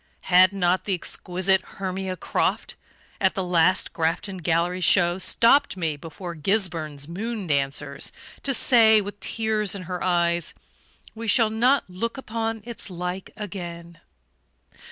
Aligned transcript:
Had 0.33 0.51
not 0.51 0.85
the 0.85 0.95
exquisite 0.95 1.61
Hermia 1.61 2.17
Croft, 2.17 2.75
at 3.19 3.35
the 3.35 3.43
last 3.43 3.93
Grafton 3.93 4.37
Gallery 4.39 4.81
show, 4.81 5.19
stopped 5.19 5.77
me 5.77 5.95
before 5.95 6.33
Gisburn's 6.33 7.07
"Moon 7.07 7.45
dancers" 7.45 8.11
to 8.41 8.51
say, 8.51 8.99
with 8.99 9.19
tears 9.19 9.75
in 9.75 9.83
her 9.83 10.03
eyes: 10.03 10.55
"We 11.13 11.27
shall 11.27 11.51
not 11.51 11.87
look 11.87 12.17
upon 12.17 12.63
its 12.65 12.89
like 12.89 13.29
again"? 13.37 13.99